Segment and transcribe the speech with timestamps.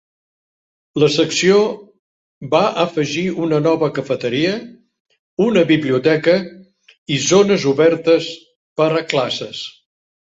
[1.01, 1.57] La secció
[2.53, 4.55] va afegir una nova cafeteria,
[5.49, 6.35] una biblioteca
[7.17, 8.35] i zones obertes
[8.81, 9.63] per a classes.